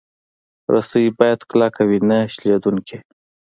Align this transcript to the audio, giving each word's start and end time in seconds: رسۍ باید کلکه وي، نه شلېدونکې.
رسۍ 0.73 1.05
باید 1.19 1.39
کلکه 1.51 1.81
وي، 1.89 1.99
نه 2.09 2.17
شلېدونکې. 2.33 2.97